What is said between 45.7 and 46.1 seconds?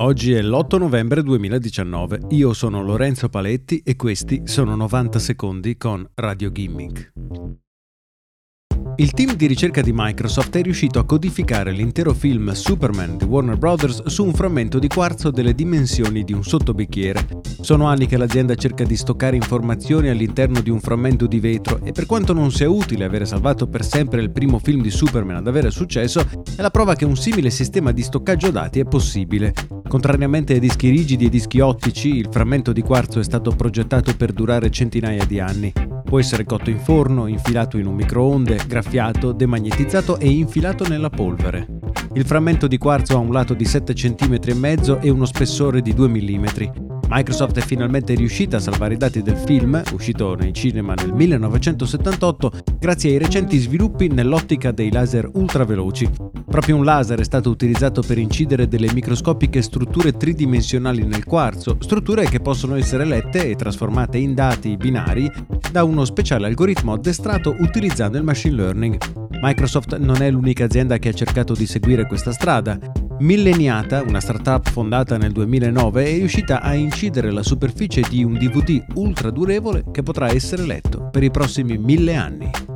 di 2